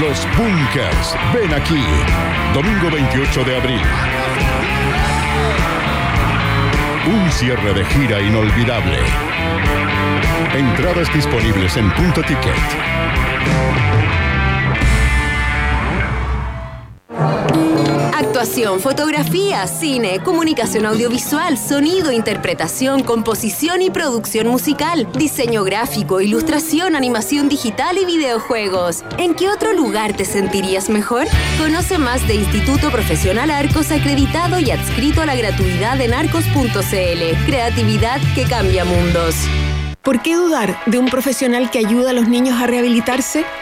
Los 0.00 0.26
Bunkers. 0.36 1.16
Ven 1.32 1.54
aquí. 1.54 1.82
Domingo 2.52 2.90
28 2.90 3.44
de 3.44 3.56
abril. 3.56 3.80
Un 7.06 7.30
cierre 7.32 7.72
de 7.72 7.84
gira 7.86 8.20
inolvidable. 8.20 8.98
Entradas 10.54 11.12
disponibles 11.14 11.76
en 11.78 11.90
punto 11.92 12.20
ticket. 12.22 13.95
Fotografía, 18.36 19.66
cine, 19.66 20.22
comunicación 20.22 20.84
audiovisual, 20.84 21.56
sonido, 21.56 22.12
interpretación, 22.12 23.02
composición 23.02 23.80
y 23.80 23.88
producción 23.88 24.48
musical, 24.48 25.10
diseño 25.12 25.64
gráfico, 25.64 26.20
ilustración, 26.20 26.96
animación 26.96 27.48
digital 27.48 27.96
y 27.96 28.04
videojuegos. 28.04 29.04
¿En 29.16 29.34
qué 29.34 29.48
otro 29.48 29.72
lugar 29.72 30.14
te 30.18 30.26
sentirías 30.26 30.90
mejor? 30.90 31.26
Conoce 31.56 31.96
más 31.96 32.28
de 32.28 32.34
Instituto 32.34 32.90
Profesional 32.90 33.50
Arcos 33.50 33.90
acreditado 33.90 34.60
y 34.60 34.70
adscrito 34.70 35.22
a 35.22 35.26
la 35.26 35.34
gratuidad 35.34 35.98
en 36.02 36.12
arcos.cl. 36.12 37.46
Creatividad 37.46 38.20
que 38.34 38.44
cambia 38.44 38.84
mundos. 38.84 39.34
¿Por 40.02 40.20
qué 40.20 40.36
dudar 40.36 40.78
de 40.84 40.98
un 40.98 41.06
profesional 41.06 41.70
que 41.70 41.78
ayuda 41.78 42.10
a 42.10 42.12
los 42.12 42.28
niños 42.28 42.60
a 42.60 42.66
rehabilitarse? 42.66 43.46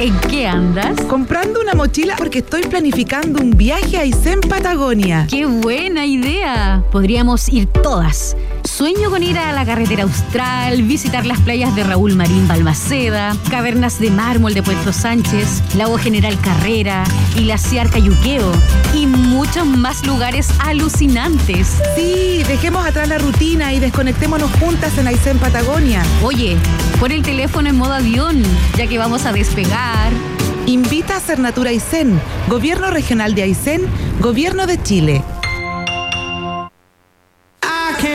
¿En 0.00 0.18
qué 0.30 0.46
andas? 0.46 0.98
Comprando 1.02 1.60
una 1.60 1.74
mochila 1.74 2.14
porque 2.16 2.38
estoy 2.38 2.62
planificando 2.62 3.38
un 3.38 3.50
viaje 3.50 3.98
a 3.98 4.00
Aysén, 4.00 4.40
Patagonia. 4.40 5.26
¡Qué 5.28 5.44
buena 5.44 6.06
idea! 6.06 6.82
Podríamos 6.90 7.50
ir 7.50 7.66
todas. 7.66 8.34
Sueño 8.80 9.10
con 9.10 9.22
ir 9.22 9.38
a 9.38 9.52
la 9.52 9.66
carretera 9.66 10.04
austral, 10.04 10.84
visitar 10.84 11.26
las 11.26 11.38
playas 11.42 11.76
de 11.76 11.84
Raúl 11.84 12.16
Marín 12.16 12.48
Balmaceda, 12.48 13.36
cavernas 13.50 13.98
de 13.98 14.10
mármol 14.10 14.54
de 14.54 14.62
Puerto 14.62 14.90
Sánchez, 14.90 15.62
Lago 15.76 15.98
General 15.98 16.34
Carrera, 16.40 17.04
Glaciar 17.36 17.90
Cayuqueo 17.90 18.50
y 18.94 19.06
muchos 19.06 19.66
más 19.66 20.06
lugares 20.06 20.48
alucinantes. 20.60 21.76
Sí, 21.94 22.42
dejemos 22.48 22.86
atrás 22.86 23.06
la 23.06 23.18
rutina 23.18 23.74
y 23.74 23.80
desconectémonos 23.80 24.50
juntas 24.52 24.96
en 24.96 25.08
Aysén, 25.08 25.36
Patagonia. 25.36 26.02
Oye, 26.22 26.56
pon 26.98 27.12
el 27.12 27.20
teléfono 27.20 27.68
en 27.68 27.76
modo 27.76 27.92
avión, 27.92 28.42
ya 28.78 28.86
que 28.86 28.96
vamos 28.96 29.26
a 29.26 29.32
despegar. 29.34 30.10
Invita 30.64 31.18
a 31.18 31.20
Cernatura 31.20 31.68
Aysén, 31.68 32.18
Gobierno 32.48 32.90
Regional 32.90 33.34
de 33.34 33.42
Aysén, 33.42 33.82
Gobierno 34.20 34.66
de 34.66 34.82
Chile. 34.82 35.22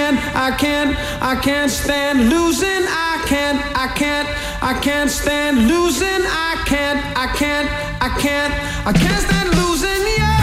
I 0.05 0.11
can't, 0.11 0.35
I 0.35 0.51
can't, 0.57 0.97
I 1.21 1.35
can't 1.41 1.71
stand 1.71 2.29
losing. 2.29 2.83
I 2.87 3.23
can't, 3.25 3.59
I 3.75 3.87
can't, 3.95 4.29
I 4.61 4.79
can't 4.79 5.09
stand 5.09 5.67
losing. 5.67 6.21
I 6.27 6.63
can't, 6.65 6.99
I 7.17 7.27
can't, 7.35 7.69
I 8.01 8.09
can't, 8.21 8.53
I 8.85 8.93
can't 8.93 9.21
stand 9.23 9.49
losing 9.55 10.05
you. 10.19 10.33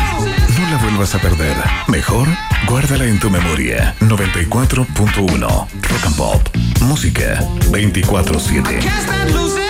No 0.59 0.71
la 0.71 0.79
vuelvas 0.79 1.15
a 1.15 1.19
perder. 1.19 1.57
Mejor, 1.87 2.27
guárdala 2.67 3.05
en 3.05 3.21
tu 3.21 3.31
memoria. 3.31 3.95
94.1 4.01 5.41
Rock 5.41 6.07
and 6.07 6.17
Pop. 6.17 6.49
Música 6.81 7.39
24-7. 7.71 8.81
Can't 8.81 9.03
stand 9.03 9.33
losing 9.33 9.63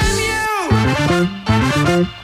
you. 1.98 2.21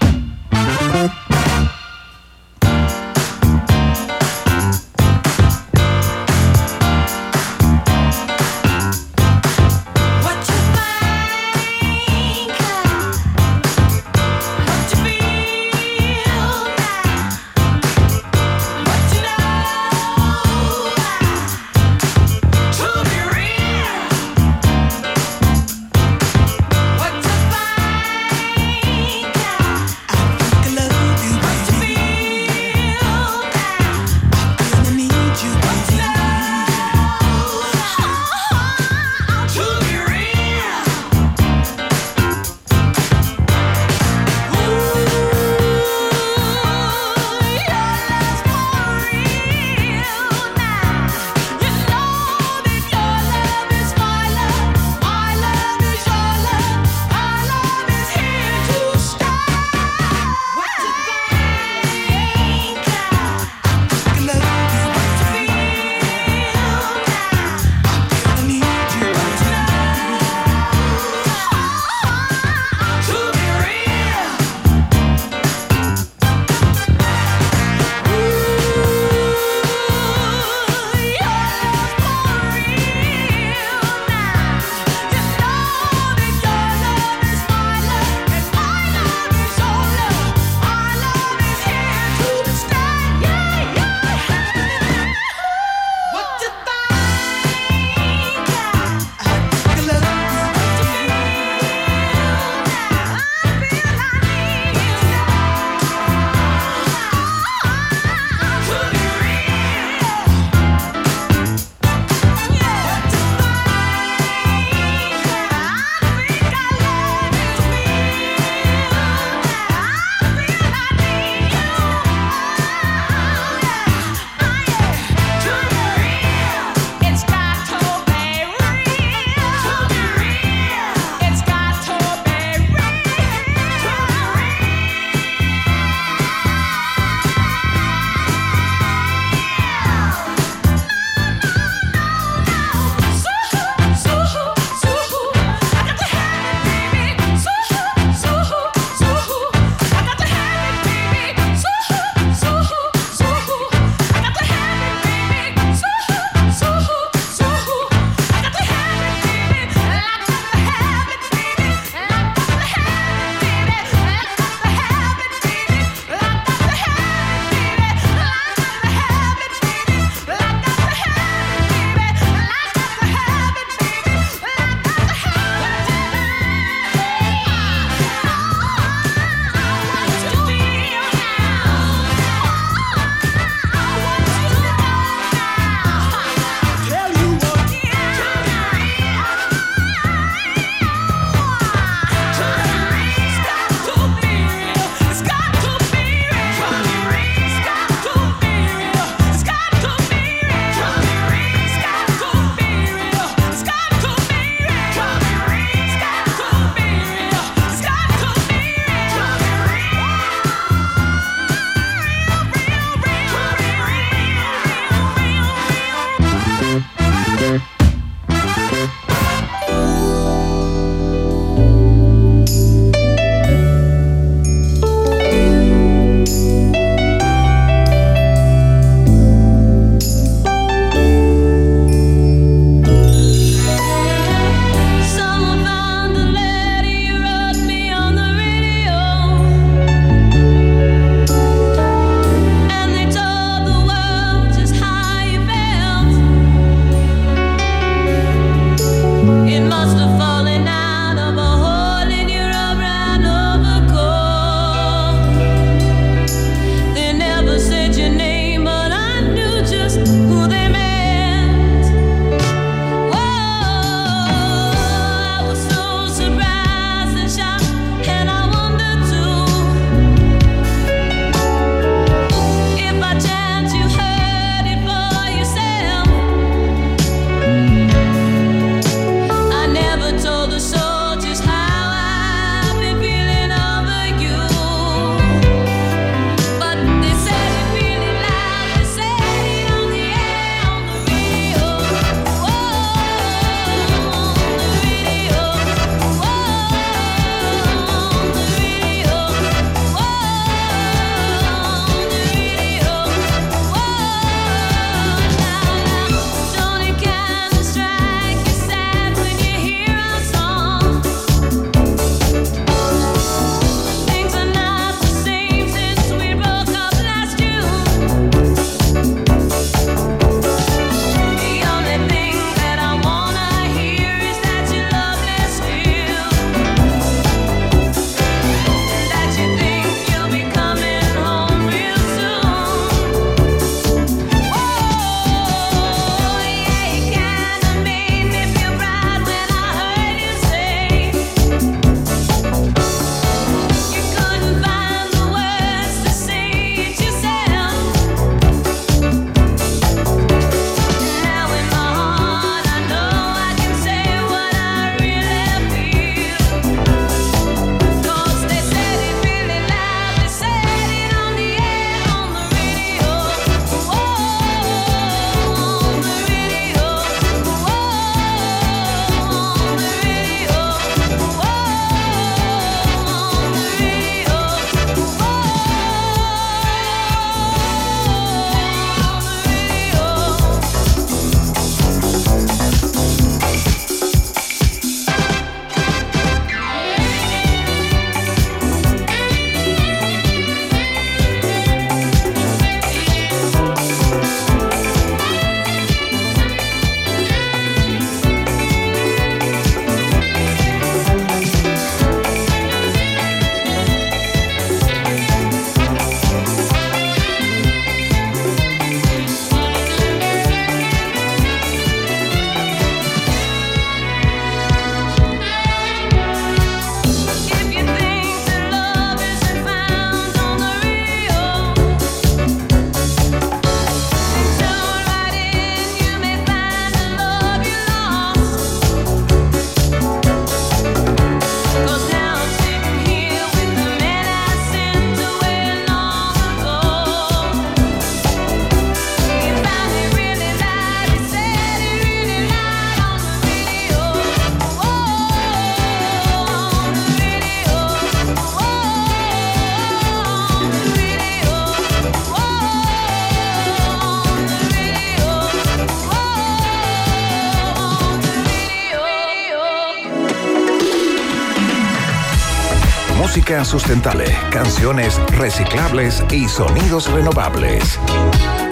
Sustentable, 463.65 464.25
canciones 464.51 465.21
reciclables 465.37 466.23
y 466.31 466.49
sonidos 466.49 467.11
renovables. 467.11 467.99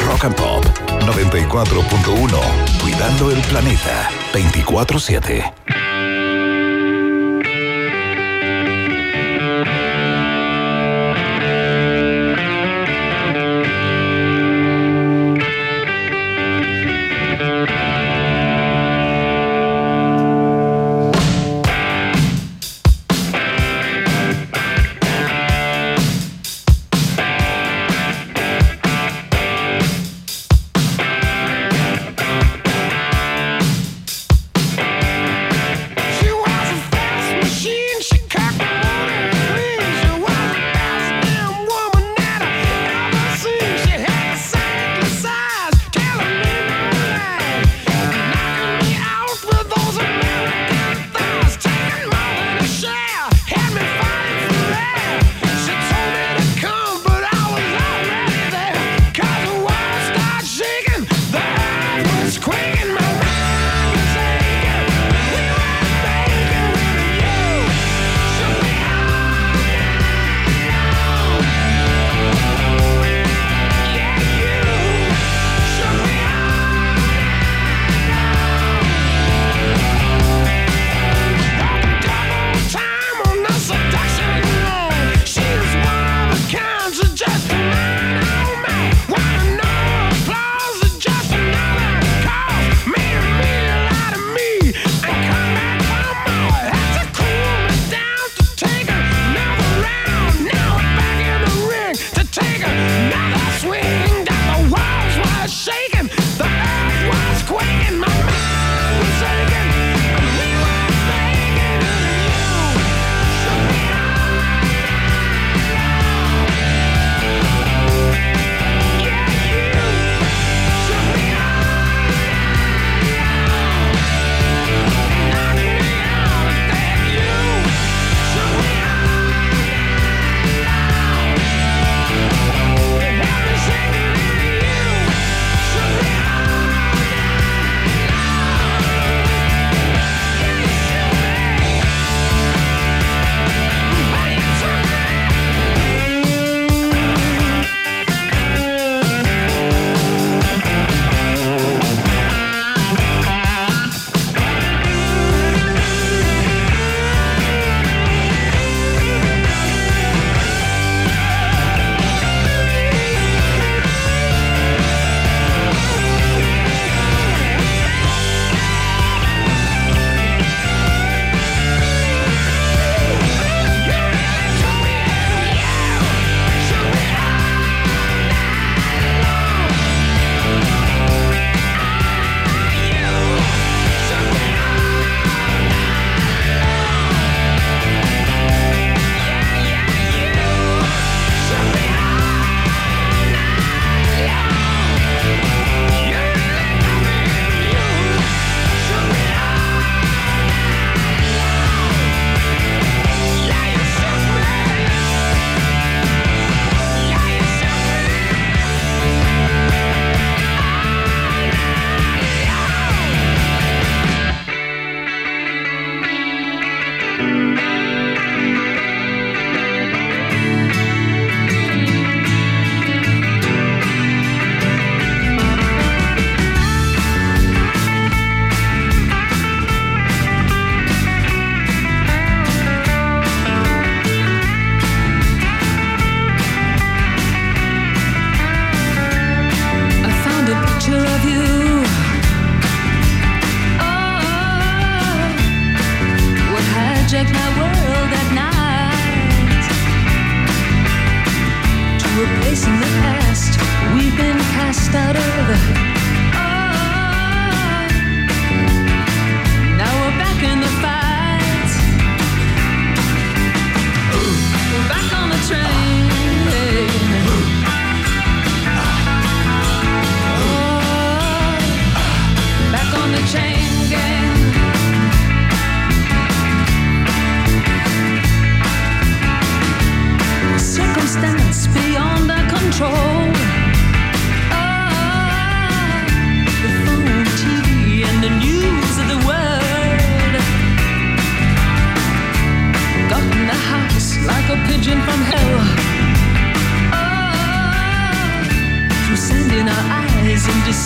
Rock 0.07 0.25
and 0.25 0.35
Pop 0.37 0.65
94.1, 1.05 2.41
cuidando 2.83 3.31
el 3.31 3.41
planeta 3.43 4.09
24/7. 4.33 5.66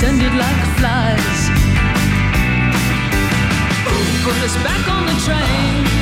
descended 0.00 0.32
like 0.32 0.56
flies. 0.78 1.50
Put 4.24 4.34
us 4.42 4.56
back 4.64 4.88
on 4.88 5.04
the 5.04 5.20
train. 5.26 5.99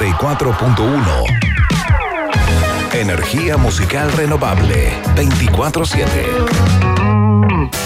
94.1. 0.00 1.26
Energía 2.94 3.58
musical 3.58 4.10
renovable 4.12 4.94
24-7. 5.14 7.79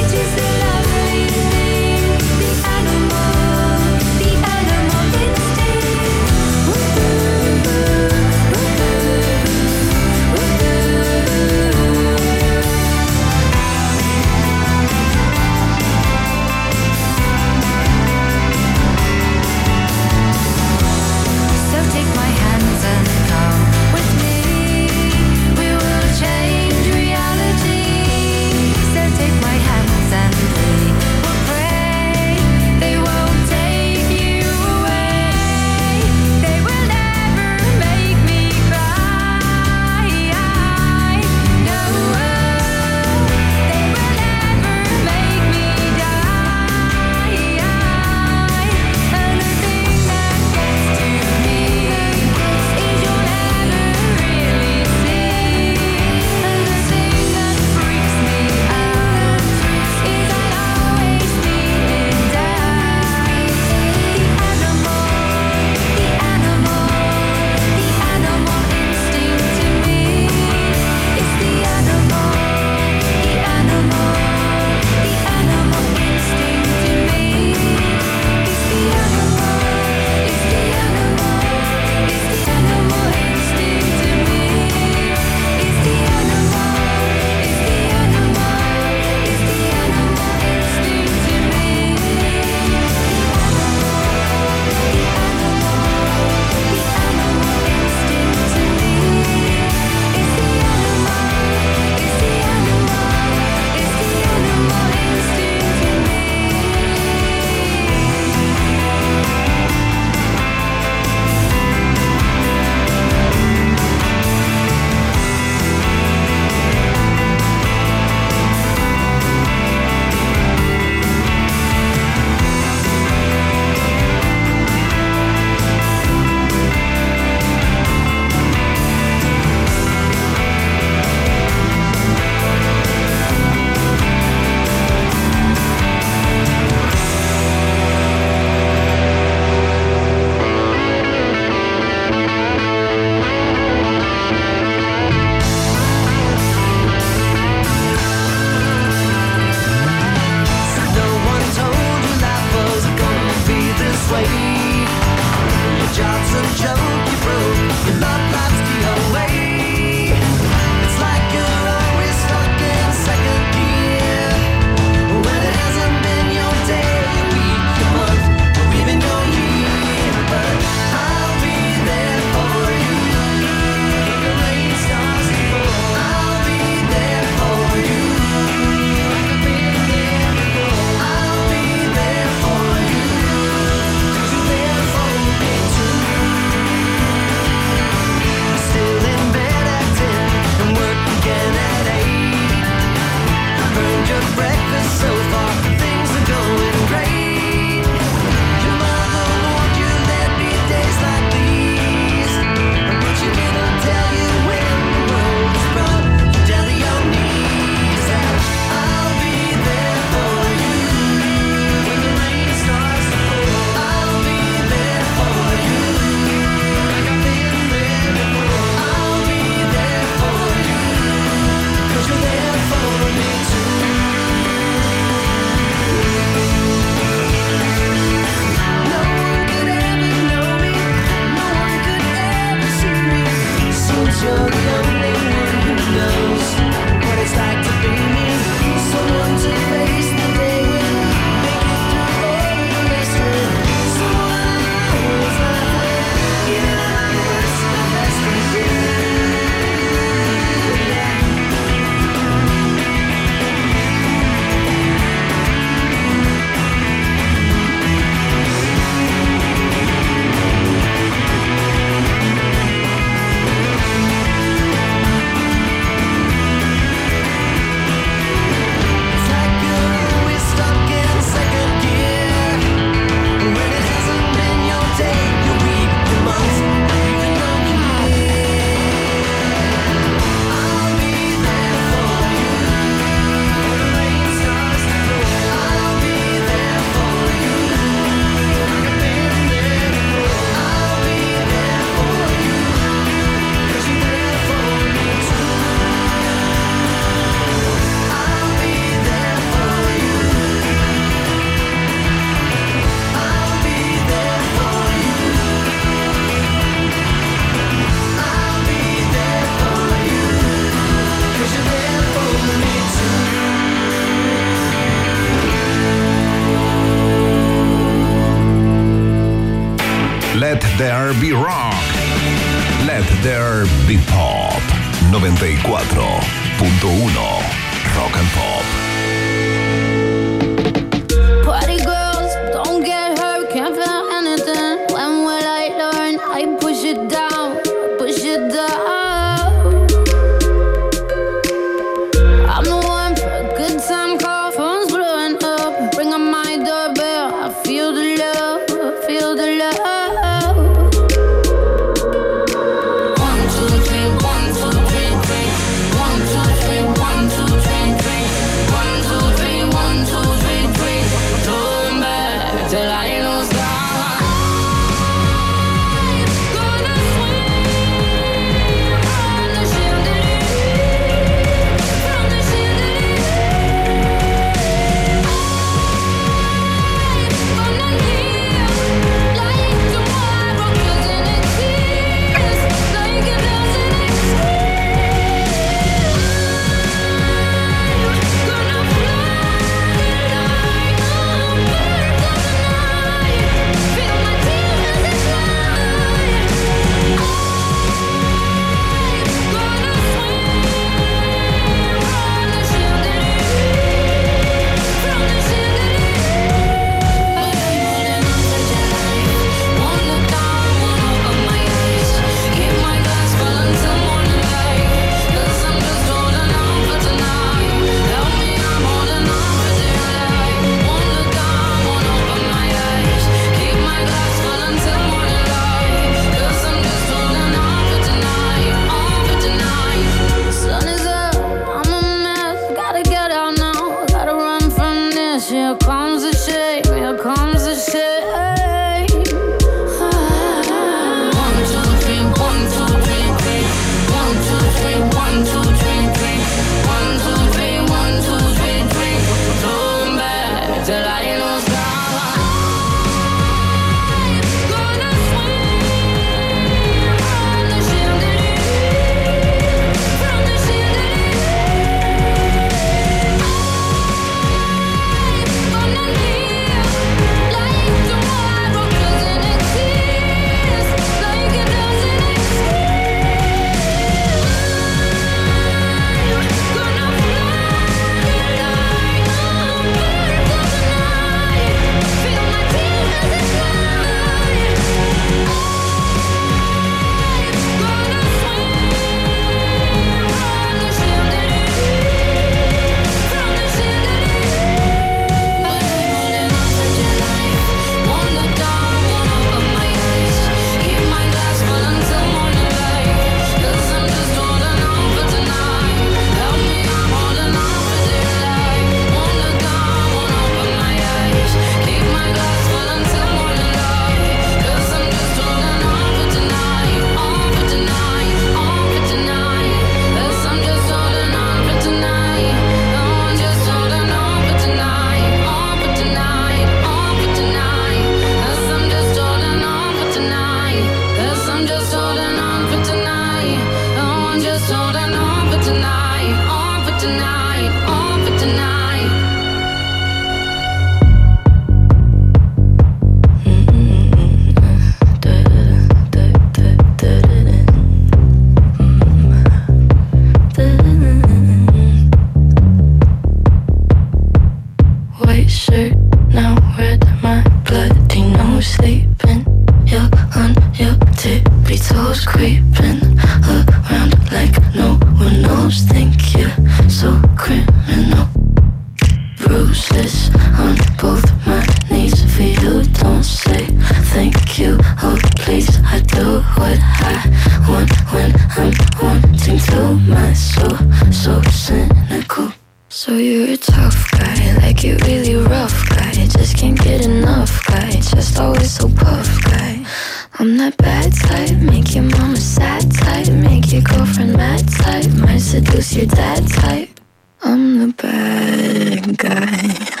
Seduce 595.51 595.97
your 595.97 596.05
dad 596.05 596.47
type. 596.47 596.99
I'm 597.43 597.79
the 597.79 597.93
bad 597.93 599.17
guy. 599.17 600.00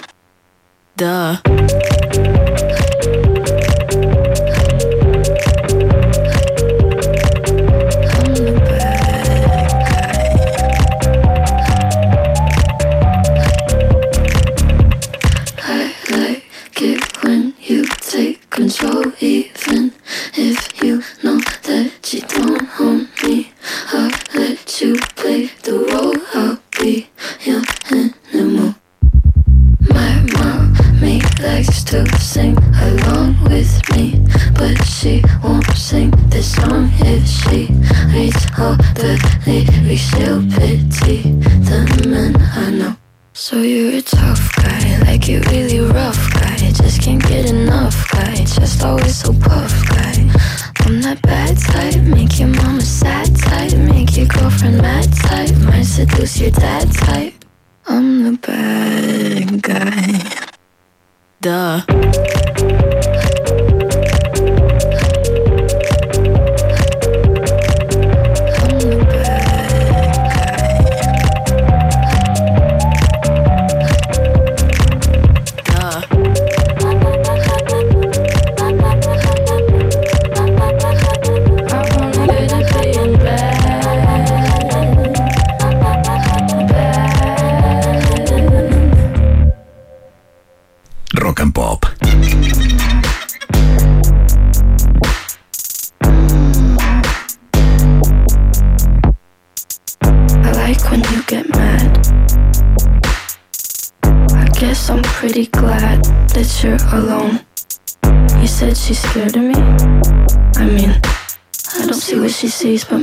Duh. 0.97 1.37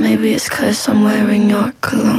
Maybe 0.08 0.32
it's 0.32 0.48
cause 0.48 0.88
I'm 0.88 1.04
wearing 1.04 1.50
your 1.50 1.70
cologne. 1.82 2.17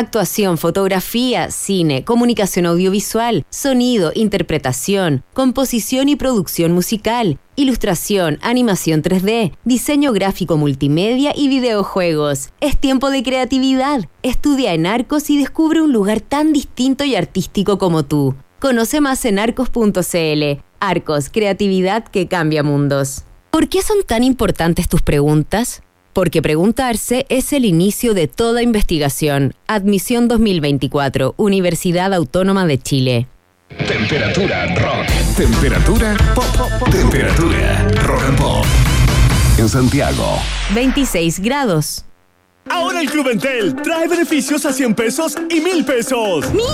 Actuación, 0.00 0.56
fotografía, 0.56 1.50
cine, 1.50 2.04
comunicación 2.06 2.64
audiovisual, 2.64 3.44
sonido, 3.50 4.12
interpretación, 4.14 5.22
composición 5.34 6.08
y 6.08 6.16
producción 6.16 6.72
musical, 6.72 7.38
ilustración, 7.54 8.38
animación 8.40 9.02
3D, 9.02 9.52
diseño 9.64 10.14
gráfico 10.14 10.56
multimedia 10.56 11.34
y 11.36 11.48
videojuegos. 11.48 12.48
Es 12.62 12.78
tiempo 12.78 13.10
de 13.10 13.22
creatividad. 13.22 14.08
Estudia 14.22 14.72
en 14.72 14.86
Arcos 14.86 15.28
y 15.28 15.36
descubre 15.36 15.82
un 15.82 15.92
lugar 15.92 16.22
tan 16.22 16.54
distinto 16.54 17.04
y 17.04 17.14
artístico 17.14 17.76
como 17.76 18.02
tú. 18.02 18.34
Conoce 18.58 19.02
más 19.02 19.26
en 19.26 19.38
arcos.cl. 19.38 20.62
Arcos, 20.80 21.28
creatividad 21.28 22.04
que 22.04 22.26
cambia 22.26 22.62
mundos. 22.62 23.24
¿Por 23.50 23.68
qué 23.68 23.82
son 23.82 23.98
tan 24.06 24.24
importantes 24.24 24.88
tus 24.88 25.02
preguntas? 25.02 25.82
Porque 26.12 26.42
preguntarse 26.42 27.26
es 27.28 27.52
el 27.52 27.64
inicio 27.64 28.14
de 28.14 28.26
toda 28.26 28.62
investigación. 28.62 29.54
Admisión 29.66 30.26
2024, 30.28 31.34
Universidad 31.36 32.12
Autónoma 32.12 32.66
de 32.66 32.78
Chile. 32.78 33.26
Temperatura 33.86 34.66
rock. 34.74 35.06
Temperatura 35.36 36.16
pop. 36.34 36.90
Temperatura 36.90 37.88
rock 38.04 38.22
and 38.24 38.38
pop. 38.38 38.64
En 39.58 39.68
Santiago. 39.68 40.38
26 40.74 41.40
grados. 41.40 42.04
Ahora 42.68 43.00
el 43.00 43.10
Club 43.10 43.28
Entel 43.28 43.76
trae 43.76 44.08
beneficios 44.08 44.66
a 44.66 44.72
100 44.72 44.94
pesos 44.94 45.36
y 45.48 45.60
1000 45.60 45.84
pesos. 45.84 46.52
¿Mil? 46.52 46.64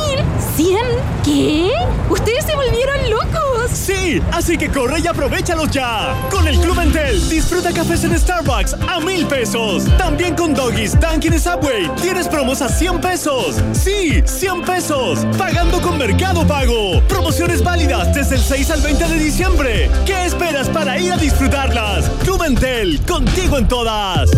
¿Cien? 0.57 0.85
¿Qué? 1.25 1.71
¡Ustedes 2.11 2.45
se 2.45 2.55
volvieron 2.55 3.11
locos! 3.11 3.56
Sí, 3.77 4.23
así 4.33 4.57
que 4.57 4.71
corre 4.71 5.01
y 5.01 5.07
aprovechalos 5.07 5.71
ya. 5.71 6.15
Con 6.31 6.49
el 6.49 6.59
Club 6.59 6.81
Entel, 6.81 7.29
disfruta 7.29 7.73
cafés 7.73 8.05
en 8.05 8.19
Starbucks 8.19 8.75
a 8.89 9.01
1000 9.01 9.27
pesos. 9.27 9.85
También 9.99 10.35
con 10.35 10.55
Doggies, 10.55 10.99
Dunkin' 10.99 11.35
y 11.35 11.39
Subway, 11.39 11.91
tienes 12.01 12.27
promos 12.27 12.63
a 12.63 12.69
100 12.69 13.01
pesos. 13.01 13.57
Sí, 13.73 14.23
100 14.25 14.63
pesos. 14.63 15.27
Pagando 15.37 15.81
con 15.83 15.99
Mercado 15.99 16.47
Pago. 16.47 17.03
Promociones 17.07 17.63
válidas 17.63 18.15
desde 18.15 18.37
el 18.37 18.43
6 18.43 18.71
al 18.71 18.81
20 18.81 19.09
de 19.09 19.19
diciembre. 19.19 19.91
¿Qué 20.07 20.25
esperas 20.25 20.69
para 20.71 20.99
ir 20.99 21.13
a 21.13 21.17
disfrutarlas? 21.17 22.09
Club 22.25 22.43
Entel, 22.45 23.01
contigo 23.03 23.59
en 23.59 23.69
todas. 23.69 24.31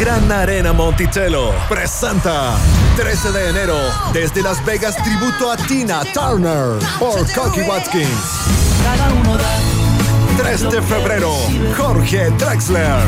Gran 0.00 0.32
Arena 0.32 0.72
Monticello 0.72 1.52
presenta 1.68 2.56
13 2.96 3.30
de 3.30 3.50
enero 3.50 3.76
desde 4.14 4.42
Las 4.42 4.64
Vegas 4.64 4.96
tributo 4.96 5.52
a 5.52 5.56
Tina 5.58 6.00
Turner 6.14 6.82
por 6.98 7.30
Cocky 7.34 7.60
Watkins. 7.60 8.08
3 10.38 10.62
de 10.70 10.82
febrero 10.82 11.30
Jorge 11.76 12.30
Drexler. 12.38 13.04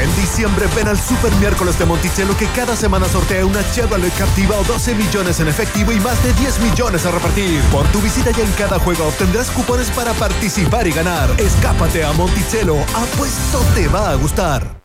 En 0.00 0.16
diciembre 0.16 0.66
ven 0.76 0.86
al 0.86 0.98
Super 0.98 1.32
Miércoles 1.36 1.76
de 1.80 1.84
Monticello 1.84 2.36
que 2.36 2.46
cada 2.48 2.76
semana 2.76 3.08
sortea 3.08 3.44
una 3.44 3.60
Chevrolet 3.72 4.14
Captiva 4.16 4.56
o 4.56 4.62
12 4.62 4.94
millones 4.94 5.40
en 5.40 5.48
efectivo 5.48 5.90
y 5.90 5.98
más 5.98 6.22
de 6.22 6.32
10 6.34 6.60
millones 6.60 7.04
a 7.06 7.10
repartir. 7.10 7.60
Por 7.72 7.86
tu 7.88 8.00
visita 8.00 8.30
ya 8.30 8.44
en 8.44 8.52
cada 8.52 8.78
juego 8.78 9.08
obtendrás 9.08 9.50
cupones 9.50 9.90
para 9.90 10.12
participar 10.12 10.86
y 10.86 10.92
ganar. 10.92 11.28
Escápate 11.38 12.04
a 12.04 12.12
Monticello, 12.12 12.76
apuesto 12.94 13.64
te 13.74 13.88
va 13.88 14.10
a 14.10 14.14
gustar. 14.14 14.76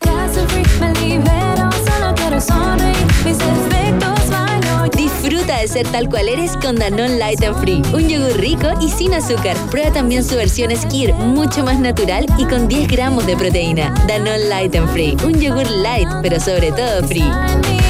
Disfruta 4.96 5.58
de 5.58 5.67
ser 5.67 5.88
tal 5.88 6.10
cual 6.10 6.30
eres 6.30 6.56
con 6.58 6.76
Danone 6.76 7.17
Light 7.17 7.44
and 7.44 7.60
Free, 7.60 7.82
un 7.94 8.08
yogur 8.08 8.38
rico 8.39 8.67
y 8.82 8.89
sin 8.89 9.13
azúcar. 9.13 9.56
Prueba 9.70 9.91
también 9.91 10.24
su 10.24 10.36
versión 10.36 10.76
Skir, 10.76 11.13
mucho 11.13 11.63
más 11.63 11.80
natural 11.80 12.26
y 12.38 12.46
con 12.46 12.67
10 12.67 12.88
gramos 12.88 13.26
de 13.28 13.36
proteína. 13.36 13.94
Danone 14.08 14.48
Light 14.50 14.76
and 14.76 14.89
Free, 14.91 15.17
un 15.26 15.39
yogur 15.39 15.70
light, 15.70 16.08
pero 16.22 16.39
sobre 16.39 16.72
todo 16.72 17.06
free. 17.08 17.81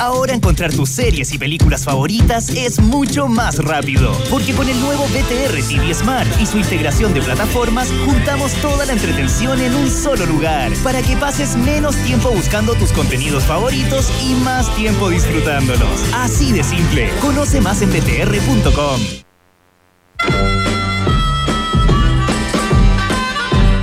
Ahora 0.00 0.32
encontrar 0.32 0.72
tus 0.72 0.88
series 0.88 1.30
y 1.34 1.38
películas 1.38 1.84
favoritas 1.84 2.48
es 2.48 2.80
mucho 2.80 3.28
más 3.28 3.58
rápido, 3.58 4.16
porque 4.30 4.54
con 4.54 4.66
el 4.66 4.80
nuevo 4.80 5.04
BTR 5.08 5.62
TV 5.68 5.92
Smart 5.92 6.26
y 6.40 6.46
su 6.46 6.56
integración 6.56 7.12
de 7.12 7.20
plataformas, 7.20 7.92
juntamos 8.06 8.54
toda 8.62 8.86
la 8.86 8.94
entretención 8.94 9.60
en 9.60 9.74
un 9.74 9.90
solo 9.90 10.24
lugar, 10.24 10.72
para 10.82 11.02
que 11.02 11.18
pases 11.18 11.54
menos 11.54 11.94
tiempo 11.96 12.30
buscando 12.30 12.72
tus 12.76 12.92
contenidos 12.92 13.44
favoritos 13.44 14.10
y 14.24 14.32
más 14.36 14.74
tiempo 14.74 15.10
disfrutándolos. 15.10 16.00
Así 16.14 16.50
de 16.50 16.64
simple. 16.64 17.10
Conoce 17.20 17.60
más 17.60 17.82
en 17.82 17.90
btr.com. 17.90 19.00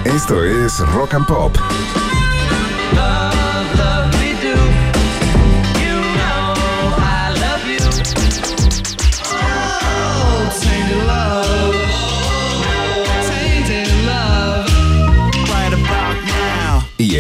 Esto 0.04 0.44
es 0.44 0.80
Rock 0.80 1.14
and 1.14 1.28
Pop. 1.28 1.56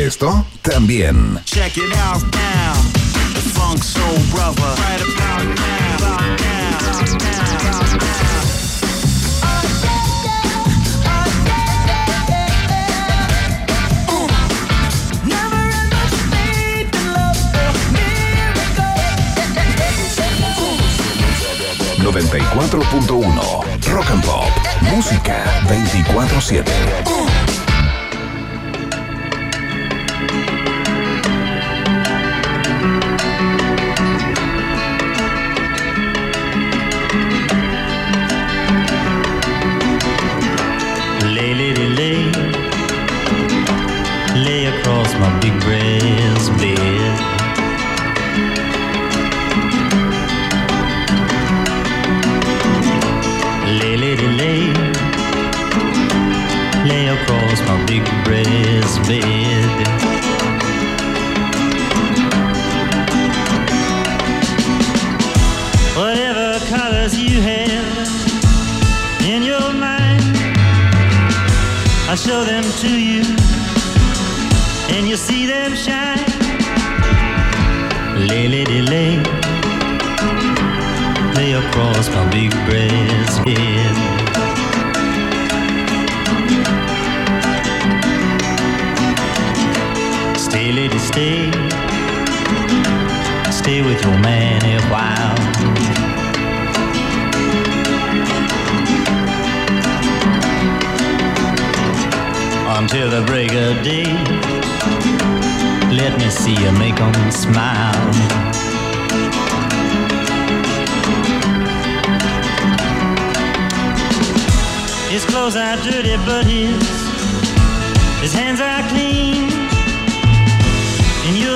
esto 0.08 0.46
también. 0.62 1.38
Check 1.44 1.76
it 1.76 1.94
out 1.98 2.24
now. 2.32 2.74
Funk 3.54 3.84
soul 3.84 4.18
brother. 4.32 4.76
...Rock 23.90 24.10
and 24.12 24.24
Pop... 24.24 24.52
...Música 24.82 25.44
24-7... 25.68 27.17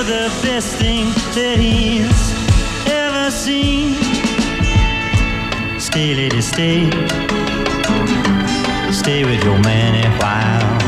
the 0.04 0.28
best 0.42 0.76
thing 0.76 1.06
that 1.34 1.58
he's 1.58 2.32
ever 2.90 3.30
seen. 3.30 3.94
Stay, 5.78 6.14
lady, 6.14 6.40
stay. 6.40 6.90
Stay 8.90 9.24
with 9.24 9.44
your 9.44 9.58
man 9.60 9.94
a 10.04 10.18
while. 10.18 10.81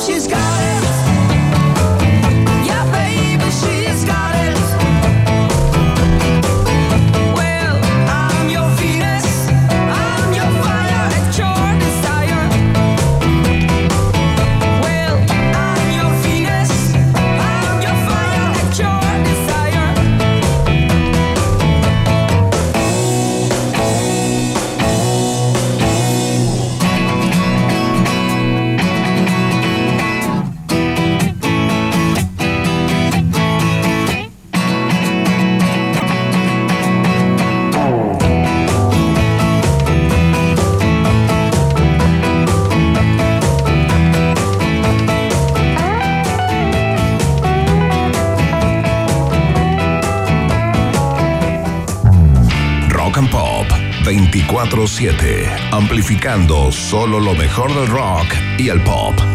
she's 0.00 0.26
got 0.26 0.49
24-7, 54.70 55.70
amplificando 55.72 56.70
solo 56.70 57.18
lo 57.18 57.34
mejor 57.34 57.74
del 57.74 57.88
rock 57.88 58.34
y 58.58 58.68
el 58.68 58.80
pop. 58.82 59.29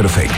perfecto. 0.00 0.29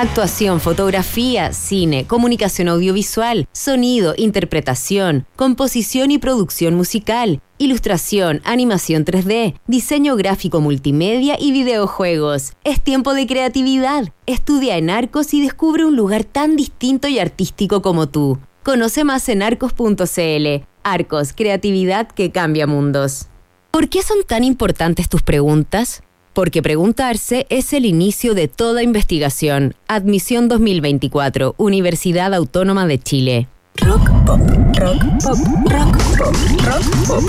Actuación, 0.00 0.60
fotografía, 0.60 1.52
cine, 1.52 2.06
comunicación 2.06 2.68
audiovisual, 2.68 3.46
sonido, 3.52 4.14
interpretación, 4.16 5.26
composición 5.36 6.10
y 6.10 6.16
producción 6.16 6.74
musical, 6.74 7.42
ilustración, 7.58 8.40
animación 8.44 9.04
3D, 9.04 9.60
diseño 9.66 10.16
gráfico 10.16 10.62
multimedia 10.62 11.36
y 11.38 11.52
videojuegos. 11.52 12.54
Es 12.64 12.80
tiempo 12.80 13.12
de 13.12 13.26
creatividad. 13.26 14.08
Estudia 14.24 14.78
en 14.78 14.88
Arcos 14.88 15.34
y 15.34 15.42
descubre 15.42 15.84
un 15.84 15.96
lugar 15.96 16.24
tan 16.24 16.56
distinto 16.56 17.06
y 17.06 17.18
artístico 17.18 17.82
como 17.82 18.08
tú. 18.08 18.38
Conoce 18.62 19.04
más 19.04 19.28
en 19.28 19.42
arcos.cl. 19.42 20.64
Arcos, 20.82 21.34
creatividad 21.34 22.08
que 22.08 22.30
cambia 22.30 22.66
mundos. 22.66 23.26
¿Por 23.70 23.90
qué 23.90 24.00
son 24.00 24.24
tan 24.26 24.44
importantes 24.44 25.10
tus 25.10 25.20
preguntas? 25.20 26.02
Porque 26.40 26.62
preguntarse 26.62 27.46
es 27.50 27.74
el 27.74 27.84
inicio 27.84 28.32
de 28.32 28.48
toda 28.48 28.82
investigación. 28.82 29.74
Admisión 29.88 30.48
2024, 30.48 31.54
Universidad 31.58 32.32
Autónoma 32.32 32.86
de 32.86 32.98
Chile. 32.98 33.48
Rock 33.76 34.08
pop, 34.24 34.40
rock 34.78 35.02
pop, 35.22 35.38
rock 35.70 35.98
pop, 36.16 36.34
rock 36.64 37.06
pop. 37.06 37.22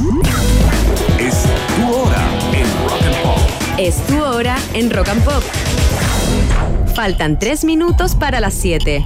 Es 1.20 1.44
tu 1.76 1.94
hora 1.94 2.26
en 2.54 2.70
Rock 2.88 3.04
and 3.04 3.22
Pop. 3.22 3.40
Es 3.78 4.08
tu 4.08 4.24
hora 4.24 4.58
en 4.76 4.90
Rock 4.90 5.10
and 5.10 5.24
Pop. 5.26 5.44
Faltan 6.96 7.38
tres 7.38 7.66
minutos 7.66 8.16
para 8.16 8.40
las 8.40 8.54
7. 8.54 9.06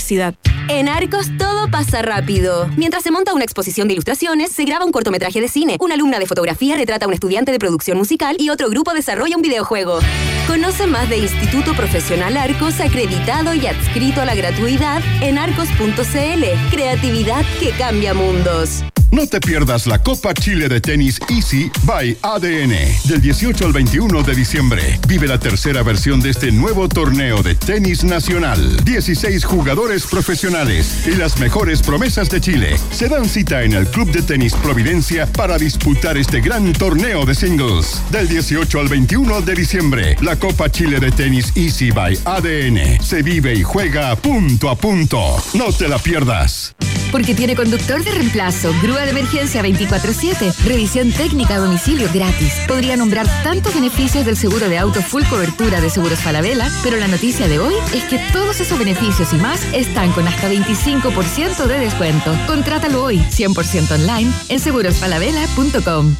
universidad. 0.00 0.59
En 0.70 0.88
Arcos 0.88 1.36
todo 1.36 1.68
pasa 1.68 2.00
rápido. 2.00 2.70
Mientras 2.76 3.02
se 3.02 3.10
monta 3.10 3.34
una 3.34 3.42
exposición 3.42 3.88
de 3.88 3.94
ilustraciones, 3.94 4.52
se 4.52 4.64
graba 4.64 4.84
un 4.84 4.92
cortometraje 4.92 5.40
de 5.40 5.48
cine, 5.48 5.76
una 5.80 5.94
alumna 5.94 6.20
de 6.20 6.26
fotografía 6.26 6.76
retrata 6.76 7.06
a 7.06 7.08
un 7.08 7.14
estudiante 7.14 7.50
de 7.50 7.58
producción 7.58 7.98
musical 7.98 8.36
y 8.38 8.50
otro 8.50 8.70
grupo 8.70 8.94
desarrolla 8.94 9.34
un 9.34 9.42
videojuego. 9.42 9.98
Conoce 10.46 10.86
más 10.86 11.08
de 11.10 11.18
Instituto 11.18 11.74
Profesional 11.74 12.36
Arcos 12.36 12.78
acreditado 12.78 13.52
y 13.52 13.66
adscrito 13.66 14.20
a 14.20 14.24
la 14.24 14.36
gratuidad 14.36 15.02
en 15.22 15.38
arcos.cl. 15.38 16.44
Creatividad 16.70 17.44
que 17.58 17.70
cambia 17.72 18.14
mundos. 18.14 18.84
No 19.12 19.26
te 19.26 19.40
pierdas 19.40 19.88
la 19.88 20.00
Copa 20.00 20.32
Chile 20.34 20.68
de 20.68 20.80
Tenis 20.80 21.18
Easy 21.28 21.68
by 21.82 22.16
ADN 22.22 22.76
del 23.06 23.20
18 23.20 23.66
al 23.66 23.72
21 23.72 24.22
de 24.22 24.34
diciembre. 24.36 25.00
Vive 25.08 25.26
la 25.26 25.40
tercera 25.40 25.82
versión 25.82 26.20
de 26.20 26.30
este 26.30 26.52
nuevo 26.52 26.88
torneo 26.88 27.42
de 27.42 27.56
tenis 27.56 28.04
nacional. 28.04 28.84
16 28.84 29.44
jugadores 29.44 30.06
profesionales 30.06 30.59
y 30.60 31.16
las 31.16 31.38
mejores 31.38 31.80
promesas 31.80 32.28
de 32.28 32.38
Chile 32.38 32.76
se 32.90 33.08
dan 33.08 33.24
cita 33.24 33.62
en 33.62 33.72
el 33.72 33.86
Club 33.86 34.12
de 34.12 34.20
Tenis 34.20 34.52
Providencia 34.52 35.24
para 35.24 35.56
disputar 35.56 36.18
este 36.18 36.42
gran 36.42 36.74
torneo 36.74 37.24
de 37.24 37.34
singles. 37.34 38.02
Del 38.10 38.28
18 38.28 38.78
al 38.78 38.88
21 38.88 39.40
de 39.40 39.54
diciembre, 39.54 40.16
la 40.20 40.36
Copa 40.36 40.70
Chile 40.70 41.00
de 41.00 41.12
Tenis 41.12 41.56
Easy 41.56 41.92
by 41.92 42.18
ADN 42.26 43.02
se 43.02 43.22
vive 43.22 43.54
y 43.54 43.62
juega 43.62 44.14
punto 44.16 44.68
a 44.68 44.76
punto. 44.76 45.42
No 45.54 45.72
te 45.72 45.88
la 45.88 45.98
pierdas. 45.98 46.74
Porque 47.10 47.34
tiene 47.34 47.56
conductor 47.56 48.02
de 48.04 48.10
reemplazo, 48.10 48.72
grúa 48.82 49.02
de 49.02 49.10
emergencia 49.10 49.62
24-7, 49.62 50.54
revisión 50.64 51.12
técnica 51.12 51.56
a 51.56 51.58
domicilio 51.58 52.08
gratis. 52.12 52.54
Podría 52.68 52.96
nombrar 52.96 53.26
tantos 53.42 53.74
beneficios 53.74 54.24
del 54.24 54.36
seguro 54.36 54.68
de 54.68 54.78
auto 54.78 55.02
full 55.02 55.24
cobertura 55.24 55.80
de 55.80 55.90
Seguros 55.90 56.20
Falabella, 56.20 56.70
pero 56.82 56.96
la 56.96 57.08
noticia 57.08 57.48
de 57.48 57.58
hoy 57.58 57.74
es 57.92 58.04
que 58.04 58.20
todos 58.32 58.60
esos 58.60 58.78
beneficios 58.78 59.32
y 59.32 59.36
más 59.36 59.64
están 59.72 60.12
con 60.12 60.26
hasta 60.28 60.50
25% 60.50 61.66
de 61.66 61.80
descuento. 61.80 62.36
Contrátalo 62.46 63.04
hoy, 63.04 63.18
100% 63.18 63.92
online, 63.92 64.32
en 64.48 64.60
segurosfalabella.com. 64.60 66.16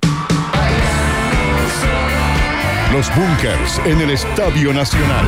Los 2.93 3.09
Bunkers 3.15 3.81
en 3.85 4.01
el 4.01 4.11
Estadio 4.11 4.73
Nacional. 4.73 5.27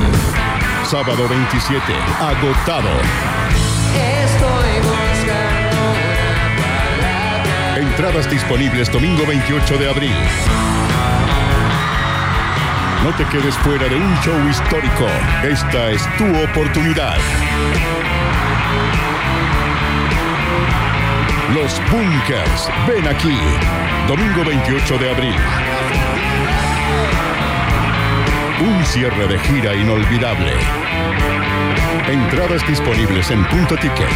Sábado 0.85 1.29
27, 1.29 1.81
agotado. 2.19 2.91
Entradas 7.83 8.31
disponibles 8.31 8.93
domingo 8.93 9.27
28 9.27 9.77
de 9.77 9.91
abril. 9.91 10.15
No 13.03 13.11
te 13.17 13.25
quedes 13.25 13.57
fuera 13.57 13.89
de 13.89 13.97
un 13.97 14.21
show 14.21 14.39
histórico. 14.49 15.09
Esta 15.43 15.91
es 15.91 16.01
tu 16.17 16.25
oportunidad. 16.45 17.17
Los 21.53 21.81
Bunkers. 21.91 22.71
Ven 22.87 23.09
aquí. 23.09 23.37
Domingo 24.07 24.45
28 24.45 24.99
de 24.99 25.11
abril. 25.11 25.37
Un 28.65 28.87
cierre 28.87 29.27
de 29.27 29.41
gira 29.41 29.75
inolvidable. 29.75 30.53
Entradas 32.07 32.65
disponibles 32.69 33.29
en 33.33 33.45
punto 33.47 33.75
ticket. 33.75 34.09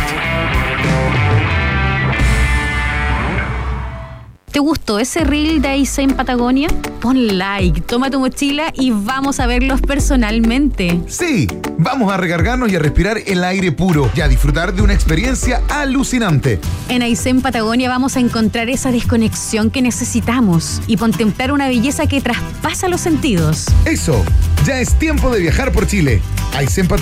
¿Te 4.57 4.61
gustó 4.61 4.99
ese 4.99 5.23
reel 5.23 5.61
de 5.61 5.83
Ace 5.83 6.01
en 6.01 6.13
Patagonia? 6.15 6.69
Pon 7.03 7.37
like, 7.37 7.83
toma 7.83 8.11
tu 8.11 8.19
mochila 8.19 8.73
y 8.73 8.91
vamos 8.91 9.39
a 9.39 9.47
verlos 9.47 9.83
personalmente. 9.83 10.99
Sí, 11.09 11.47
vamos 11.77 12.11
a 12.11 12.17
recargarnos 12.17 12.73
y 12.73 12.77
a 12.77 12.79
respirar 12.79 13.19
el 13.27 13.45
aire 13.45 13.71
puro 13.71 14.11
y 14.17 14.23
a 14.23 14.29
disfrutar 14.29 14.73
de 14.73 14.81
una 14.81 14.95
experiencia 14.95 15.61
alucinante. 15.69 16.59
En 16.89 17.03
Aysén 17.03 17.43
Patagonia 17.43 17.91
vamos 17.91 18.17
a 18.17 18.21
encontrar 18.21 18.71
esa 18.71 18.91
desconexión 18.91 19.71
que 19.71 19.83
necesitamos 19.83 20.81
y 20.87 20.97
contemplar 20.97 21.53
una 21.53 21.69
belleza 21.69 22.07
que 22.07 22.23
traspasa 22.23 22.89
los 22.89 23.03
sentidos. 23.03 23.67
Eso, 23.85 24.25
ya 24.65 24.81
es 24.81 24.99
tiempo 24.99 25.29
de 25.29 25.41
viajar 25.41 25.71
por 25.71 25.87
Chile. 25.87 26.23
Aysén 26.55 26.89
Patagonia 26.89 26.95